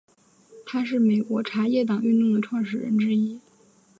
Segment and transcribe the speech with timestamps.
[0.65, 3.39] 他是美国茶叶党运动的创始人之一。